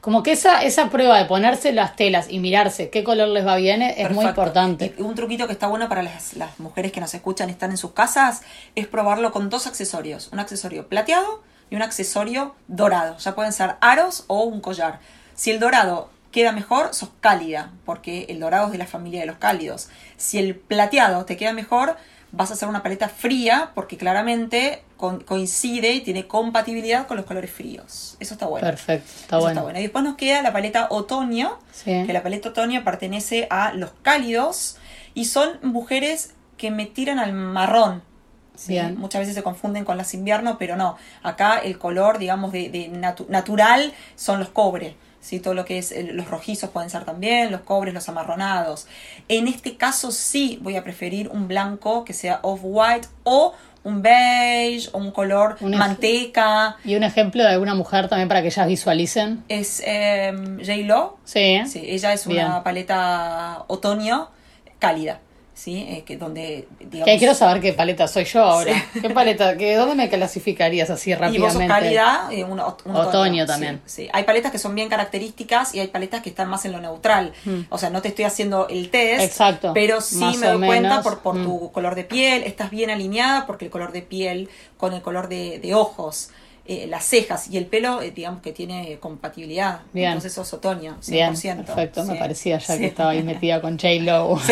como 0.00 0.22
que 0.22 0.32
esa, 0.32 0.62
esa 0.62 0.88
prueba 0.88 1.18
de 1.18 1.26
ponerse 1.26 1.72
las 1.72 1.96
telas 1.96 2.26
y 2.30 2.38
mirarse 2.38 2.90
qué 2.90 3.04
color 3.04 3.28
les 3.28 3.46
va 3.46 3.56
bien 3.56 3.82
es 3.82 4.10
muy 4.10 4.24
importante. 4.24 4.94
Y 4.98 5.02
un 5.02 5.14
truquito 5.14 5.46
que 5.46 5.52
está 5.52 5.66
bueno 5.66 5.88
para 5.88 6.02
las, 6.02 6.34
las 6.34 6.58
mujeres 6.58 6.92
que 6.92 7.00
nos 7.00 7.12
escuchan 7.14 7.48
y 7.48 7.52
están 7.52 7.70
en 7.70 7.76
sus 7.76 7.92
casas 7.92 8.42
es 8.74 8.86
probarlo 8.86 9.32
con 9.32 9.50
dos 9.50 9.66
accesorios. 9.66 10.30
Un 10.32 10.40
accesorio 10.40 10.88
plateado 10.88 11.42
y 11.70 11.76
un 11.76 11.82
accesorio 11.82 12.54
dorado. 12.66 13.18
Ya 13.18 13.34
pueden 13.34 13.52
ser 13.52 13.76
aros 13.80 14.24
o 14.26 14.44
un 14.44 14.60
collar. 14.60 15.00
Si 15.34 15.50
el 15.50 15.60
dorado 15.60 16.10
queda 16.32 16.52
mejor, 16.52 16.94
sos 16.94 17.10
cálida, 17.20 17.70
porque 17.84 18.26
el 18.28 18.40
dorado 18.40 18.66
es 18.66 18.72
de 18.72 18.78
la 18.78 18.86
familia 18.86 19.20
de 19.20 19.26
los 19.26 19.36
cálidos. 19.36 19.88
Si 20.16 20.38
el 20.38 20.54
plateado 20.54 21.24
te 21.24 21.36
queda 21.36 21.52
mejor, 21.52 21.96
vas 22.32 22.50
a 22.50 22.54
hacer 22.54 22.68
una 22.68 22.82
paleta 22.82 23.08
fría 23.08 23.72
porque 23.74 23.96
claramente 23.96 24.82
coincide 25.00 25.92
y 25.92 26.00
tiene 26.00 26.26
compatibilidad 26.26 27.06
con 27.06 27.16
los 27.16 27.26
colores 27.26 27.50
fríos. 27.50 28.16
Eso 28.20 28.34
está 28.34 28.46
bueno. 28.46 28.66
Perfecto, 28.66 29.12
está 29.48 29.62
bueno. 29.62 29.78
Y 29.78 29.82
después 29.82 30.04
nos 30.04 30.16
queda 30.16 30.42
la 30.42 30.52
paleta 30.52 30.88
otoño, 30.90 31.58
que 31.84 32.12
la 32.12 32.22
paleta 32.22 32.50
otoño 32.50 32.84
pertenece 32.84 33.46
a 33.50 33.72
los 33.72 33.90
cálidos 34.02 34.76
y 35.14 35.24
son 35.24 35.58
mujeres 35.62 36.34
que 36.56 36.70
me 36.70 36.86
tiran 36.86 37.18
al 37.18 37.32
marrón. 37.32 38.02
Muchas 38.96 39.20
veces 39.20 39.34
se 39.34 39.42
confunden 39.42 39.84
con 39.84 39.96
las 39.96 40.12
invierno, 40.12 40.58
pero 40.58 40.76
no. 40.76 40.96
Acá 41.22 41.58
el 41.58 41.78
color, 41.78 42.18
digamos, 42.18 42.52
de, 42.52 42.88
natural 43.28 43.92
son 44.16 44.38
los 44.38 44.50
cobre. 44.50 44.96
¿sí? 45.20 45.40
todo 45.40 45.54
lo 45.54 45.64
que 45.64 45.78
es 45.78 45.94
los 46.12 46.28
rojizos 46.28 46.70
pueden 46.70 46.90
ser 46.90 47.04
también, 47.04 47.50
los 47.50 47.62
cobres, 47.62 47.94
los 47.94 48.08
amarronados. 48.08 48.86
En 49.28 49.48
este 49.48 49.76
caso 49.76 50.10
sí 50.10 50.58
voy 50.62 50.76
a 50.76 50.84
preferir 50.84 51.28
un 51.28 51.48
blanco 51.48 52.04
que 52.04 52.12
sea 52.12 52.40
off-white 52.42 53.08
o 53.24 53.54
un 53.82 54.02
beige 54.02 54.88
o 54.92 54.98
un 54.98 55.10
color 55.10 55.56
manteca. 55.62 56.76
Y 56.84 56.96
un 56.96 57.02
ejemplo 57.02 57.42
de 57.42 57.48
alguna 57.48 57.74
mujer 57.74 58.08
también 58.08 58.28
para 58.28 58.42
que 58.42 58.48
ellas 58.48 58.66
visualicen. 58.66 59.44
Es 59.48 59.82
eh, 59.84 60.32
J-Lo. 60.58 61.18
Sí. 61.24 61.62
sí. 61.66 61.82
Ella 61.86 62.12
es 62.12 62.26
una 62.26 62.62
paleta 62.62 63.64
otoño 63.68 64.28
cálida. 64.78 65.20
¿Sí? 65.60 65.84
Eh, 65.88 66.04
que 66.06 66.16
donde, 66.16 66.66
digamos... 66.78 67.18
quiero 67.18 67.34
saber 67.34 67.60
qué 67.60 67.74
paleta 67.74 68.08
soy 68.08 68.24
yo 68.24 68.40
ahora. 68.40 68.72
¿Qué 68.98 69.10
paleta? 69.10 69.58
¿Qué, 69.58 69.76
¿Dónde 69.76 69.94
me 69.94 70.08
clasificarías 70.08 70.88
así 70.88 71.14
rápidamente? 71.14 71.58
Y 71.58 71.58
vos 71.58 71.68
calidad, 71.68 72.32
eh, 72.32 72.44
un, 72.44 72.60
otoño, 72.60 73.44
también. 73.44 73.82
Sí, 73.84 74.08
Hay 74.14 74.24
paletas 74.24 74.52
que 74.52 74.58
son 74.58 74.74
bien 74.74 74.88
características 74.88 75.74
y 75.74 75.80
hay 75.80 75.88
paletas 75.88 76.22
que 76.22 76.30
están 76.30 76.48
más 76.48 76.64
en 76.64 76.72
lo 76.72 76.80
neutral. 76.80 77.34
Hmm. 77.44 77.60
O 77.68 77.76
sea, 77.76 77.90
no 77.90 78.00
te 78.00 78.08
estoy 78.08 78.24
haciendo 78.24 78.68
el 78.68 78.88
test, 78.88 79.22
Exacto. 79.22 79.72
pero 79.74 80.00
sí 80.00 80.24
me 80.38 80.46
doy 80.46 80.66
cuenta 80.66 81.02
por, 81.02 81.20
por 81.20 81.34
tu 81.42 81.66
hmm. 81.66 81.72
color 81.72 81.94
de 81.94 82.04
piel, 82.04 82.42
estás 82.44 82.70
bien 82.70 82.88
alineada 82.88 83.46
porque 83.46 83.66
el 83.66 83.70
color 83.70 83.92
de 83.92 84.00
piel 84.00 84.48
con 84.78 84.94
el 84.94 85.02
color 85.02 85.28
de, 85.28 85.58
de 85.58 85.74
ojos 85.74 86.30
eh, 86.72 86.86
las 86.86 87.04
cejas 87.04 87.50
y 87.50 87.56
el 87.56 87.66
pelo, 87.66 88.00
eh, 88.00 88.12
digamos 88.12 88.42
que 88.42 88.52
tiene 88.52 88.96
compatibilidad. 89.00 89.80
Bien. 89.92 90.12
Entonces 90.12 90.38
es 90.38 90.54
otoño, 90.54 90.98
100%. 91.02 91.64
perfecto, 91.64 92.04
me 92.04 92.14
parecía 92.14 92.58
ya 92.58 92.78
que 92.78 92.86
estaba 92.86 93.10
ahí 93.10 93.24
metida 93.24 93.60
con 93.60 93.76
J-Lo. 93.76 94.38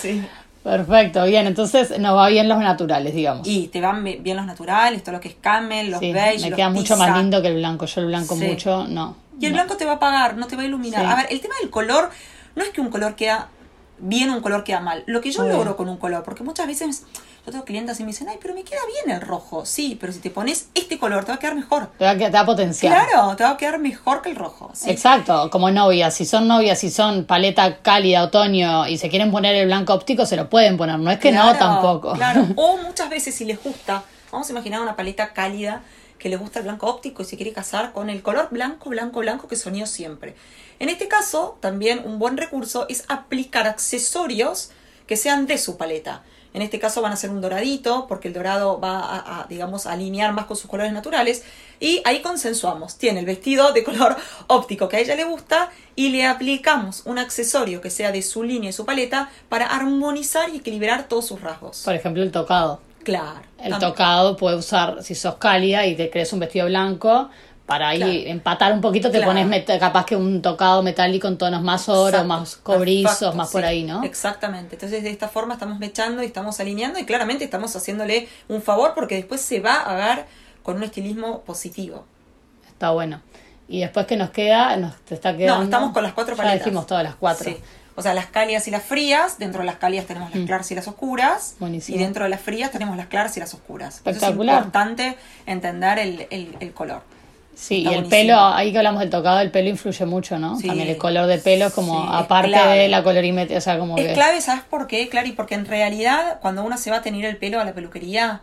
Sí. 0.00 0.24
Perfecto, 0.62 1.26
bien, 1.26 1.46
entonces 1.46 1.98
nos 1.98 2.16
va 2.16 2.30
bien 2.30 2.48
los 2.48 2.60
naturales, 2.60 3.14
digamos. 3.14 3.46
Y 3.46 3.68
te 3.68 3.82
van 3.82 4.02
bien 4.02 4.38
los 4.38 4.46
naturales, 4.46 5.02
todo 5.02 5.16
lo 5.16 5.20
que 5.20 5.28
es 5.28 5.34
camel, 5.38 5.90
los 5.90 6.00
beige, 6.00 6.48
Me 6.48 6.56
queda 6.56 6.70
mucho 6.70 6.96
más 6.96 7.14
lindo 7.18 7.42
que 7.42 7.48
el 7.48 7.56
blanco, 7.56 7.84
yo 7.84 8.00
el 8.00 8.06
blanco 8.06 8.34
mucho, 8.34 8.86
no. 8.88 9.18
Y 9.38 9.44
el 9.44 9.52
blanco 9.52 9.76
te 9.76 9.84
va 9.84 9.92
a 9.92 9.96
apagar, 9.96 10.38
no 10.38 10.46
te 10.46 10.56
va 10.56 10.62
a 10.62 10.64
iluminar. 10.64 11.04
A 11.04 11.16
ver, 11.16 11.26
el 11.28 11.42
tema 11.42 11.56
del 11.60 11.68
color, 11.68 12.08
no 12.56 12.62
es 12.62 12.70
que 12.70 12.80
un 12.80 12.88
color 12.88 13.16
queda 13.16 13.50
bien 13.98 14.30
un 14.30 14.40
color 14.40 14.64
queda 14.64 14.80
mal. 14.80 15.04
Lo 15.06 15.20
que 15.20 15.30
yo 15.30 15.46
logro 15.46 15.76
con 15.76 15.90
un 15.90 15.98
color, 15.98 16.22
porque 16.22 16.42
muchas 16.42 16.66
veces 16.66 17.04
yo 17.44 17.52
tengo 17.52 17.64
clientes 17.66 18.00
y 18.00 18.04
me 18.04 18.08
dicen, 18.10 18.28
ay, 18.30 18.38
pero 18.40 18.54
me 18.54 18.62
queda 18.62 18.80
bien 18.86 19.14
el 19.14 19.20
rojo. 19.20 19.66
Sí, 19.66 19.98
pero 20.00 20.12
si 20.14 20.20
te 20.20 20.30
pones 20.30 20.68
este 20.74 20.98
color, 20.98 21.24
te 21.24 21.32
va 21.32 21.36
a 21.36 21.38
quedar 21.38 21.54
mejor. 21.54 21.90
Te 21.98 22.04
va 22.04 22.12
a, 22.12 22.16
quedar, 22.16 22.46
potencial. 22.46 22.94
Claro, 22.94 23.36
te 23.36 23.44
va 23.44 23.50
a 23.50 23.56
quedar 23.58 23.78
mejor 23.78 24.22
que 24.22 24.30
el 24.30 24.36
rojo. 24.36 24.72
Exacto, 24.86 25.50
como 25.50 25.70
novias. 25.70 26.14
Si 26.14 26.24
son 26.24 26.48
novias, 26.48 26.78
si 26.78 26.90
son 26.90 27.26
paleta 27.26 27.82
cálida, 27.82 28.22
otoño, 28.22 28.88
y 28.88 28.96
se 28.96 29.10
quieren 29.10 29.30
poner 29.30 29.54
el 29.56 29.66
blanco 29.66 29.92
óptico, 29.92 30.24
se 30.24 30.36
lo 30.36 30.48
pueden 30.48 30.78
poner. 30.78 30.98
No 30.98 31.10
es 31.10 31.18
que 31.18 31.32
no 31.32 31.54
tampoco. 31.56 32.14
Claro, 32.14 32.46
o 32.56 32.78
muchas 32.78 33.10
veces 33.10 33.34
si 33.34 33.44
les 33.44 33.62
gusta, 33.62 34.04
vamos 34.32 34.48
a 34.48 34.52
imaginar 34.52 34.80
una 34.80 34.96
paleta 34.96 35.34
cálida 35.34 35.82
que 36.18 36.30
le 36.30 36.36
gusta 36.36 36.60
el 36.60 36.64
blanco 36.64 36.86
óptico 36.86 37.22
y 37.22 37.26
se 37.26 37.36
quiere 37.36 37.52
casar 37.52 37.92
con 37.92 38.08
el 38.08 38.22
color 38.22 38.48
blanco, 38.50 38.88
blanco, 38.88 39.20
blanco 39.20 39.48
que 39.48 39.56
sonió 39.56 39.84
siempre. 39.84 40.34
En 40.78 40.88
este 40.88 41.08
caso, 41.08 41.58
también 41.60 42.00
un 42.06 42.18
buen 42.18 42.38
recurso 42.38 42.86
es 42.88 43.04
aplicar 43.08 43.66
accesorios 43.66 44.70
que 45.06 45.18
sean 45.18 45.46
de 45.46 45.58
su 45.58 45.76
paleta. 45.76 46.22
En 46.54 46.62
este 46.62 46.78
caso 46.78 47.02
van 47.02 47.12
a 47.12 47.16
ser 47.16 47.30
un 47.30 47.40
doradito, 47.40 48.06
porque 48.06 48.28
el 48.28 48.34
dorado 48.34 48.80
va 48.80 49.40
a, 49.40 49.46
digamos, 49.48 49.86
alinear 49.86 50.32
más 50.32 50.46
con 50.46 50.56
sus 50.56 50.70
colores 50.70 50.92
naturales. 50.92 51.42
Y 51.80 52.00
ahí 52.04 52.22
consensuamos. 52.22 52.96
Tiene 52.96 53.20
el 53.20 53.26
vestido 53.26 53.72
de 53.72 53.82
color 53.82 54.16
óptico 54.46 54.88
que 54.88 54.98
a 54.98 55.00
ella 55.00 55.16
le 55.16 55.24
gusta 55.24 55.70
y 55.96 56.10
le 56.10 56.26
aplicamos 56.26 57.02
un 57.06 57.18
accesorio 57.18 57.80
que 57.80 57.90
sea 57.90 58.12
de 58.12 58.22
su 58.22 58.44
línea 58.44 58.70
y 58.70 58.72
su 58.72 58.86
paleta 58.86 59.30
para 59.48 59.66
armonizar 59.66 60.48
y 60.50 60.58
equilibrar 60.58 61.08
todos 61.08 61.26
sus 61.26 61.40
rasgos. 61.40 61.82
Por 61.84 61.94
ejemplo, 61.94 62.22
el 62.22 62.30
tocado. 62.30 62.80
Claro. 63.02 63.42
El 63.58 63.76
tocado 63.78 64.36
puede 64.36 64.56
usar, 64.56 65.02
si 65.02 65.14
sos 65.14 65.34
cálida 65.34 65.84
y 65.86 65.96
te 65.96 66.08
crees 66.08 66.32
un 66.32 66.40
vestido 66.40 66.66
blanco, 66.66 67.30
para 67.66 67.88
ahí 67.88 68.24
empatar 68.26 68.72
un 68.72 68.80
poquito 68.80 69.10
te 69.10 69.22
pones 69.22 69.64
capaz 69.80 70.04
que 70.04 70.16
un 70.16 70.42
tocado 70.42 70.82
metálico 70.82 71.28
en 71.28 71.38
tonos 71.38 71.62
más 71.62 71.88
oro, 71.88 72.24
más 72.24 72.56
cobrizos, 72.56 73.34
más 73.34 73.50
por 73.50 73.64
ahí, 73.64 73.84
¿no? 73.84 74.02
Exactamente. 74.04 74.76
Entonces 74.76 75.02
de 75.02 75.10
esta 75.10 75.28
forma 75.28 75.54
estamos 75.54 75.78
mechando 75.78 76.22
y 76.22 76.26
estamos 76.26 76.60
alineando 76.60 76.98
y 76.98 77.06
claramente 77.06 77.44
estamos 77.44 77.74
haciéndole 77.74 78.28
un 78.48 78.60
favor 78.60 78.92
porque 78.94 79.14
después 79.16 79.40
se 79.40 79.60
va 79.60 79.76
a 79.76 79.94
ver 79.94 80.26
con 80.62 80.76
un 80.76 80.82
estilismo 80.82 81.40
positivo. 81.40 82.04
Está 82.68 82.90
bueno. 82.90 83.22
Y 83.66 83.80
después 83.80 84.06
que 84.06 84.18
nos 84.18 84.28
queda, 84.28 84.76
nos 84.76 84.94
está 85.08 85.34
quedando. 85.34 85.60
No, 85.60 85.64
estamos 85.64 85.92
con 85.92 86.02
las 86.02 86.12
cuatro 86.12 86.36
paletas. 86.36 86.58
Ya 86.58 86.64
dijimos 86.64 86.86
todas 86.86 87.02
las 87.02 87.14
cuatro. 87.14 87.50
Sí. 87.50 87.56
O 87.96 88.02
sea, 88.02 88.12
las 88.12 88.26
cálidas 88.26 88.68
y 88.68 88.72
las 88.72 88.82
frías. 88.82 89.38
Dentro 89.38 89.60
de 89.60 89.66
las 89.66 89.76
cálidas 89.76 90.04
tenemos 90.04 90.30
las 90.34 90.42
mm. 90.42 90.46
claras 90.46 90.70
y 90.70 90.74
las 90.74 90.86
oscuras. 90.86 91.54
Buenísimo. 91.60 91.96
Y 91.96 92.02
dentro 92.02 92.24
de 92.24 92.30
las 92.30 92.42
frías 92.42 92.70
tenemos 92.70 92.94
las 92.98 93.06
claras 93.06 93.34
y 93.38 93.40
las 93.40 93.54
oscuras. 93.54 93.96
Espectacular. 93.96 94.56
es 94.56 94.60
importante 94.60 95.16
entender 95.46 95.98
el, 95.98 96.26
el 96.60 96.72
color. 96.74 97.13
Sí, 97.54 97.82
y 97.82 97.94
el 97.94 98.06
pelo, 98.06 98.38
ahí 98.38 98.72
que 98.72 98.78
hablamos 98.78 99.00
del 99.00 99.10
tocado, 99.10 99.40
el 99.40 99.50
pelo 99.50 99.68
influye 99.68 100.04
mucho, 100.06 100.38
¿no? 100.38 100.58
También 100.58 100.88
el 100.88 100.96
color 100.96 101.26
de 101.26 101.38
pelo, 101.38 101.70
como 101.70 102.02
aparte 102.02 102.58
de 102.58 102.88
la 102.88 103.02
colorimetría, 103.02 103.58
o 103.58 103.60
sea, 103.60 103.78
como 103.78 103.96
Es 103.96 104.12
clave, 104.12 104.40
¿sabes 104.40 104.64
por 104.68 104.86
qué, 104.86 105.08
Clary? 105.08 105.32
Porque 105.32 105.54
en 105.54 105.66
realidad, 105.66 106.38
cuando 106.40 106.64
uno 106.64 106.76
se 106.76 106.90
va 106.90 106.98
a 106.98 107.02
tener 107.02 107.24
el 107.24 107.36
pelo 107.36 107.60
a 107.60 107.64
la 107.64 107.72
peluquería, 107.72 108.42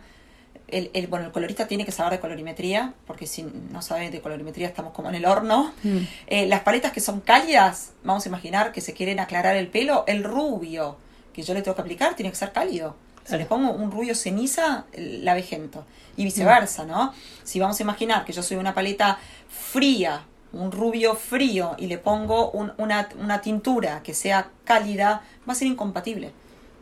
el, 0.68 0.90
el, 0.94 1.06
bueno, 1.06 1.26
el 1.26 1.32
colorista 1.32 1.68
tiene 1.68 1.84
que 1.84 1.92
saber 1.92 2.12
de 2.12 2.20
colorimetría, 2.20 2.94
porque 3.06 3.26
si 3.26 3.42
no 3.70 3.82
sabe 3.82 4.10
de 4.10 4.20
colorimetría 4.20 4.68
estamos 4.68 4.92
como 4.92 5.10
en 5.10 5.16
el 5.16 5.26
horno. 5.26 5.72
Mm. 5.82 5.98
Eh, 6.26 6.46
las 6.46 6.60
paletas 6.60 6.92
que 6.92 7.00
son 7.00 7.20
cálidas, 7.20 7.92
vamos 8.02 8.24
a 8.24 8.28
imaginar 8.28 8.72
que 8.72 8.80
se 8.80 8.94
quieren 8.94 9.20
aclarar 9.20 9.56
el 9.56 9.68
pelo, 9.68 10.04
el 10.06 10.24
rubio 10.24 10.96
que 11.32 11.42
yo 11.42 11.54
le 11.54 11.62
tengo 11.62 11.74
que 11.74 11.82
aplicar 11.82 12.14
tiene 12.14 12.30
que 12.30 12.36
ser 12.36 12.52
cálido. 12.52 12.96
Si 13.24 13.36
le 13.36 13.46
pongo 13.46 13.70
un 13.72 13.90
rubio 13.90 14.14
ceniza, 14.14 14.84
la 14.94 15.34
vejento. 15.34 15.84
Y 16.16 16.24
viceversa, 16.24 16.84
¿no? 16.84 17.14
Si 17.44 17.60
vamos 17.60 17.78
a 17.78 17.82
imaginar 17.82 18.24
que 18.24 18.32
yo 18.32 18.42
soy 18.42 18.56
una 18.56 18.74
paleta 18.74 19.18
fría, 19.48 20.24
un 20.52 20.72
rubio 20.72 21.14
frío, 21.14 21.74
y 21.78 21.86
le 21.86 21.98
pongo 21.98 22.50
una, 22.50 23.08
una 23.18 23.40
tintura 23.40 24.02
que 24.02 24.12
sea 24.12 24.50
cálida, 24.64 25.22
va 25.48 25.52
a 25.52 25.56
ser 25.56 25.68
incompatible. 25.68 26.32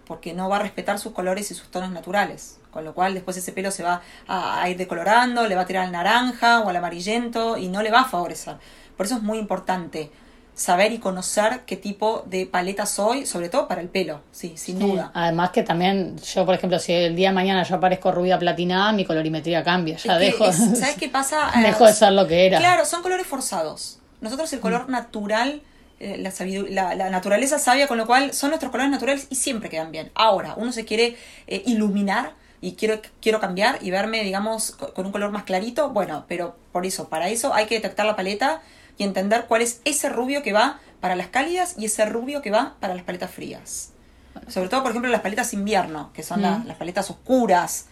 Porque 0.07 0.33
no 0.33 0.49
va 0.49 0.57
a 0.57 0.61
respetar 0.61 0.99
sus 0.99 1.13
colores 1.13 1.51
y 1.51 1.55
sus 1.55 1.71
tonos 1.71 1.93
naturales. 1.93 2.61
Con 2.71 2.85
lo 2.85 2.95
cual 2.95 3.15
después 3.15 3.37
ese 3.37 3.53
pelo 3.53 3.71
se 3.71 3.83
va 3.83 4.01
a, 4.29 4.69
ir 4.69 4.77
decolorando, 4.77 5.47
le 5.47 5.55
va 5.55 5.63
a 5.63 5.67
tirar 5.67 5.85
al 5.85 5.93
naranja 5.93 6.61
o 6.61 6.69
al 6.69 6.77
amarillento 6.77 7.57
y 7.57 7.69
no 7.69 7.83
le 7.83 7.91
va 7.91 8.01
a 8.01 8.05
favorecer. 8.05 8.57
Por 8.97 9.07
eso 9.07 9.17
es 9.17 9.23
muy 9.23 9.39
importante 9.39 10.11
saber 10.61 10.93
y 10.93 10.99
conocer 10.99 11.63
qué 11.65 11.75
tipo 11.79 12.23
de 12.27 12.45
paleta 12.45 12.85
soy, 12.85 13.25
sobre 13.25 13.49
todo 13.49 13.67
para 13.67 13.81
el 13.81 13.89
pelo, 13.89 14.21
sí, 14.31 14.53
sin 14.57 14.79
duda. 14.79 15.11
Además 15.15 15.53
que 15.53 15.63
también 15.63 16.19
yo, 16.19 16.45
por 16.45 16.55
ejemplo, 16.55 16.79
si 16.79 16.93
el 16.93 17.17
día 17.17 17.31
de 17.31 17.35
mañana 17.35 17.63
yo 17.63 17.77
aparezco 17.77 18.13
rubia 18.13 18.39
platinada, 18.39 18.93
mi 18.93 19.07
colorimetría 19.07 19.65
cambia, 19.65 19.97
ya 19.97 20.19
dejo... 20.19 20.53
¿Sabes 20.53 20.97
qué 20.99 21.09
pasa? 21.09 21.51
dejo 21.63 21.87
de 21.87 21.95
ser 21.95 22.13
lo 22.13 22.27
que 22.27 22.45
era. 22.45 22.59
Claro, 22.59 22.85
son 22.85 23.01
colores 23.01 23.27
forzados. 23.27 24.01
Nosotros 24.21 24.53
el 24.53 24.61
color 24.61 24.87
mm. 24.87 24.93
natural... 24.93 25.63
Eh, 25.99 26.17
la, 26.71 26.95
la, 26.95 27.11
naturaleza 27.11 27.59
sabia, 27.59 27.87
con 27.87 27.99
lo 27.99 28.07
cual 28.07 28.33
son 28.33 28.49
nuestros 28.49 28.73
colores 28.73 28.91
naturales 28.91 29.27
y 29.29 29.35
siempre 29.35 29.69
quedan 29.69 29.93
bien. 29.93 30.11
Ahora, 30.15 30.55
uno 30.57 30.73
se 30.73 30.87
quiere 30.87 31.17
eh, 31.47 31.63
iluminar 31.67 32.33
y 32.63 32.73
quiero, 32.73 33.01
quiero 33.21 33.39
cambiar 33.39 33.79
y 33.83 33.91
verme, 33.91 34.25
digamos, 34.25 34.73
con 34.73 35.05
un 35.05 35.13
color 35.13 35.31
más 35.31 35.45
clarito, 35.45 35.91
bueno, 35.91 36.25
pero 36.27 36.57
por 36.73 36.87
eso, 36.87 37.11
para 37.11 37.29
eso 37.29 37.53
hay 37.53 37.67
que 37.67 37.75
detectar 37.75 38.07
la 38.07 38.17
paleta 38.17 38.63
y 39.01 39.05
entender 39.05 39.47
cuál 39.49 39.63
es 39.63 39.81
ese 39.87 40.11
rubio 40.11 40.43
que 40.43 40.53
va 40.53 40.79
para 41.01 41.17
las 41.17 41.29
cálidas 41.29 41.75
y 41.79 41.87
ese 41.87 42.05
rubio 42.05 42.43
que 42.43 42.51
va 42.51 42.75
para 42.81 42.95
las 42.95 43.03
paletas 43.03 43.31
frías. 43.31 43.93
Sobre 44.47 44.69
todo, 44.69 44.83
por 44.83 44.91
ejemplo, 44.91 45.11
las 45.11 45.23
paletas 45.23 45.55
invierno, 45.55 46.11
que 46.13 46.23
son 46.23 46.43
las 46.43 46.77
paletas 46.77 47.09
oscuras, 47.09 47.87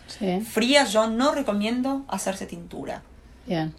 frías, 0.53 0.93
yo 0.93 1.07
no 1.07 1.33
recomiendo 1.33 2.05
hacerse 2.09 2.45
tintura. 2.45 3.00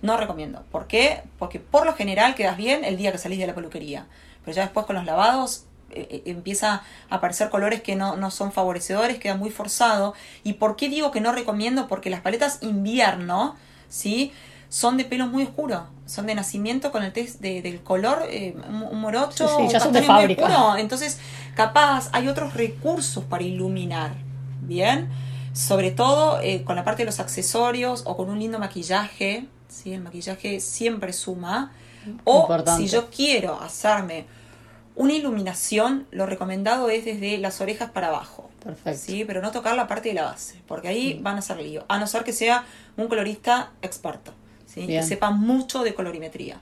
No 0.01 0.17
recomiendo. 0.17 0.63
¿Por 0.71 0.87
qué? 0.87 1.21
Porque 1.37 1.59
por 1.59 1.85
lo 1.85 1.93
general 1.93 2.33
quedas 2.33 2.57
bien 2.57 2.83
el 2.83 2.97
día 2.97 3.11
que 3.11 3.19
salís 3.19 3.37
de 3.37 3.45
la 3.45 3.53
peluquería. 3.53 4.07
Pero 4.43 4.55
ya 4.55 4.63
después 4.63 4.87
con 4.87 4.95
los 4.95 5.05
lavados 5.05 5.65
eh, 5.91 6.07
eh, 6.09 6.23
empieza 6.25 6.81
a 7.11 7.15
aparecer 7.15 7.49
colores 7.49 7.83
que 7.83 7.95
no, 7.95 8.15
no 8.15 8.31
son 8.31 8.51
favorecedores, 8.51 9.19
queda 9.19 9.35
muy 9.35 9.51
forzado. 9.51 10.15
¿Y 10.43 10.53
por 10.53 10.75
qué 10.75 10.89
digo 10.89 11.11
que 11.11 11.21
no 11.21 11.31
recomiendo? 11.31 11.87
Porque 11.87 12.09
las 12.09 12.21
paletas 12.21 12.57
invierno, 12.63 13.55
¿sí? 13.87 14.33
Son 14.69 14.97
de 14.97 15.05
pelo 15.05 15.25
muy 15.25 15.43
oscuro, 15.43 15.87
son 16.05 16.27
de 16.27 16.35
nacimiento 16.35 16.91
con 16.91 17.03
el 17.03 17.11
test 17.11 17.41
de, 17.41 17.63
del 17.63 17.81
color 17.81 18.23
eh, 18.29 18.55
un 18.69 19.01
morocho, 19.01 19.47
sí, 19.57 19.67
ya 19.67 19.79
son 19.79 19.93
de 19.93 20.03
fábrica. 20.03 20.75
Entonces, 20.77 21.19
capaz 21.55 22.09
hay 22.13 22.27
otros 22.27 22.53
recursos 22.53 23.23
para 23.23 23.43
iluminar, 23.43 24.11
¿bien? 24.61 25.09
Sobre 25.53 25.89
todo 25.89 26.39
eh, 26.41 26.63
con 26.63 26.75
la 26.75 26.83
parte 26.83 27.01
de 27.01 27.07
los 27.07 27.19
accesorios 27.19 28.03
o 28.05 28.15
con 28.15 28.29
un 28.29 28.37
lindo 28.37 28.59
maquillaje, 28.59 29.47
¿sí? 29.67 29.91
El 29.91 30.01
maquillaje 30.01 30.59
siempre 30.59 31.13
suma. 31.13 31.71
O 32.23 32.47
si 32.77 32.87
yo 32.87 33.09
quiero 33.09 33.59
hacerme 33.59 34.25
una 34.95 35.13
iluminación, 35.13 36.07
lo 36.11 36.25
recomendado 36.25 36.89
es 36.89 37.05
desde 37.05 37.37
las 37.39 37.59
orejas 37.59 37.91
para 37.91 38.07
abajo. 38.07 38.49
Perfecto. 38.63 38.99
¿sí? 38.99 39.25
Pero 39.25 39.41
no 39.41 39.51
tocar 39.51 39.75
la 39.75 39.87
parte 39.87 40.09
de 40.09 40.15
la 40.15 40.23
base, 40.23 40.61
porque 40.67 40.87
ahí 40.87 41.15
mm. 41.15 41.23
van 41.23 41.37
a 41.37 41.41
ser 41.41 41.57
lío. 41.57 41.85
A 41.87 41.97
no 41.97 42.07
ser 42.07 42.23
que 42.23 42.33
sea 42.33 42.65
un 42.97 43.07
colorista 43.07 43.71
experto 43.81 44.33
que 44.85 45.03
sepa 45.03 45.31
mucho 45.31 45.83
de 45.83 45.93
colorimetría. 45.93 46.61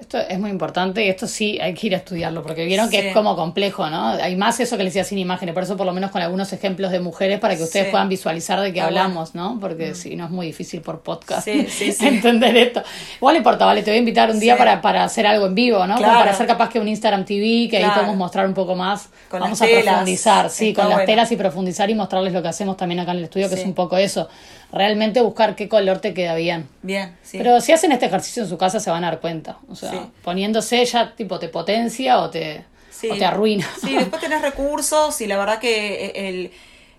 Esto 0.00 0.18
es 0.18 0.38
muy 0.38 0.50
importante 0.50 1.04
y 1.04 1.08
esto 1.08 1.26
sí 1.26 1.58
hay 1.60 1.74
que 1.74 1.88
ir 1.88 1.94
a 1.94 1.98
estudiarlo, 1.98 2.42
porque 2.42 2.64
vieron 2.64 2.88
que 2.88 3.08
es 3.08 3.14
como 3.14 3.34
complejo, 3.34 3.90
¿no? 3.90 4.10
Hay 4.10 4.36
más 4.36 4.60
eso 4.60 4.76
que 4.76 4.84
les 4.84 4.94
decía 4.94 5.02
sin 5.02 5.18
imágenes, 5.18 5.54
por 5.54 5.64
eso 5.64 5.76
por 5.76 5.86
lo 5.86 5.92
menos 5.92 6.12
con 6.12 6.22
algunos 6.22 6.52
ejemplos 6.52 6.92
de 6.92 7.00
mujeres 7.00 7.40
para 7.40 7.56
que 7.56 7.64
ustedes 7.64 7.88
puedan 7.88 8.08
visualizar 8.08 8.60
de 8.60 8.72
qué 8.72 8.80
hablamos, 8.80 9.34
¿no? 9.34 9.58
Porque 9.60 9.90
mm. 9.90 9.94
si 9.96 10.14
no 10.14 10.26
es 10.26 10.30
muy 10.30 10.46
difícil 10.46 10.82
por 10.82 11.00
podcast 11.00 11.48
entender 12.00 12.56
esto. 12.56 12.82
Igual 13.16 13.34
no 13.34 13.38
importa, 13.38 13.66
vale, 13.66 13.82
te 13.82 13.90
voy 13.90 13.96
a 13.96 13.98
invitar 13.98 14.30
un 14.30 14.38
día 14.38 14.56
para, 14.56 14.80
para 14.80 15.02
hacer 15.02 15.26
algo 15.26 15.46
en 15.46 15.54
vivo, 15.56 15.84
¿no? 15.86 15.96
para 15.96 16.30
hacer 16.30 16.46
capaz 16.46 16.68
que 16.68 16.78
un 16.78 16.86
Instagram 16.86 17.24
TV, 17.24 17.68
que 17.68 17.78
ahí 17.78 17.90
podemos 17.92 18.16
mostrar 18.16 18.46
un 18.46 18.54
poco 18.54 18.76
más. 18.76 19.08
Vamos 19.32 19.60
a 19.60 19.66
profundizar, 19.66 20.48
sí, 20.48 20.72
con 20.72 20.88
las 20.88 21.06
telas 21.06 21.32
y 21.32 21.36
profundizar 21.36 21.90
y 21.90 21.94
mostrarles 21.96 22.32
lo 22.32 22.40
que 22.40 22.48
hacemos 22.48 22.76
también 22.76 23.00
acá 23.00 23.10
en 23.10 23.18
el 23.18 23.24
estudio, 23.24 23.48
que 23.48 23.56
es 23.56 23.64
un 23.64 23.74
poco 23.74 23.96
eso 23.96 24.28
realmente 24.72 25.20
buscar 25.20 25.56
qué 25.56 25.68
color 25.68 25.98
te 26.00 26.14
queda 26.14 26.34
bien. 26.34 26.68
Bien, 26.82 27.16
sí. 27.22 27.38
Pero 27.38 27.60
si 27.60 27.72
hacen 27.72 27.92
este 27.92 28.06
ejercicio 28.06 28.42
en 28.42 28.48
su 28.48 28.58
casa 28.58 28.80
se 28.80 28.90
van 28.90 29.04
a 29.04 29.10
dar 29.10 29.20
cuenta. 29.20 29.58
O 29.68 29.74
sea, 29.74 30.08
poniéndose 30.22 30.84
ya 30.84 31.14
tipo 31.14 31.38
te 31.38 31.48
potencia 31.48 32.18
o 32.18 32.30
te, 32.30 32.64
o 33.10 33.14
te 33.16 33.24
arruina. 33.24 33.66
Sí, 33.80 33.96
después 33.96 34.20
tenés 34.20 34.42
recursos 34.42 35.20
y 35.20 35.26
la 35.26 35.38
verdad 35.38 35.58
que 35.58 36.12
el, 36.14 36.50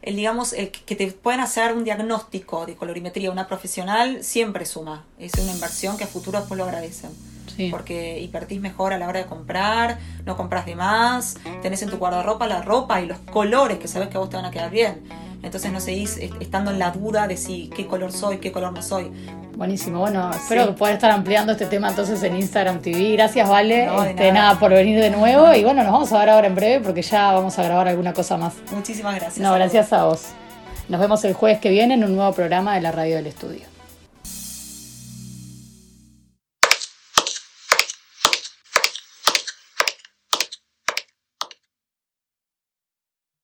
el 0.01 0.15
digamos, 0.15 0.53
el 0.53 0.71
que 0.71 0.95
te 0.95 1.07
pueden 1.07 1.41
hacer 1.41 1.73
un 1.73 1.83
diagnóstico 1.83 2.65
de 2.65 2.75
colorimetría 2.75 3.31
una 3.31 3.47
profesional 3.47 4.23
siempre 4.23 4.65
suma. 4.65 5.05
Es 5.19 5.33
una 5.35 5.51
inversión 5.51 5.97
que 5.97 6.05
a 6.05 6.07
futuro 6.07 6.39
después 6.39 6.57
lo 6.57 6.63
agradecen. 6.65 7.11
Sí. 7.55 7.69
Porque 7.71 8.19
invertís 8.21 8.61
mejor 8.61 8.93
a 8.93 8.97
la 8.97 9.07
hora 9.09 9.19
de 9.19 9.25
comprar, 9.25 9.97
no 10.23 10.37
compras 10.37 10.65
de 10.65 10.75
más, 10.75 11.35
tenés 11.61 11.81
en 11.81 11.89
tu 11.89 11.97
guardarropa 11.97 12.47
la 12.47 12.61
ropa 12.61 13.01
y 13.01 13.05
los 13.05 13.19
colores 13.19 13.79
que 13.79 13.87
sabes 13.87 14.07
que 14.07 14.15
a 14.15 14.19
vos 14.21 14.29
te 14.29 14.37
van 14.37 14.45
a 14.45 14.51
quedar 14.51 14.71
bien 14.71 15.03
entonces 15.41 15.71
no 15.71 15.79
seguís 15.79 16.17
estando 16.39 16.71
en 16.71 16.79
la 16.79 16.91
duda 16.91 17.27
de 17.27 17.37
si 17.37 17.69
qué 17.75 17.87
color 17.87 18.11
soy, 18.11 18.37
qué 18.37 18.51
color 18.51 18.73
no 18.73 18.81
soy. 18.81 19.11
Buenísimo, 19.55 19.99
bueno, 19.99 20.31
espero 20.31 20.73
poder 20.75 20.95
estar 20.95 21.11
ampliando 21.11 21.51
este 21.51 21.65
tema 21.65 21.89
entonces 21.89 22.21
en 22.23 22.35
Instagram 22.35 22.79
TV. 22.79 23.13
Gracias, 23.13 23.47
Vale, 23.47 23.89
este, 24.09 24.31
nada. 24.31 24.57
por 24.57 24.71
venir 24.71 24.99
de 24.99 25.09
nuevo 25.09 25.53
y 25.53 25.63
bueno, 25.63 25.83
nos 25.83 25.91
vamos 25.91 26.13
a 26.13 26.19
ver 26.19 26.29
ahora 26.29 26.47
en 26.47 26.55
breve 26.55 26.83
porque 26.83 27.01
ya 27.01 27.33
vamos 27.33 27.59
a 27.59 27.63
grabar 27.63 27.87
alguna 27.87 28.13
cosa 28.13 28.37
más. 28.37 28.53
Muchísimas 28.71 29.15
gracias. 29.15 29.39
No, 29.39 29.53
gracias 29.53 29.91
a 29.91 30.05
vos. 30.05 30.27
Nos 30.87 30.99
vemos 30.99 31.23
el 31.25 31.33
jueves 31.33 31.59
que 31.59 31.69
viene 31.69 31.93
en 31.95 32.03
un 32.03 32.15
nuevo 32.15 32.31
programa 32.33 32.75
de 32.75 32.81
la 32.81 32.91
Radio 32.91 33.17
del 33.17 33.27
Estudio. 33.27 33.78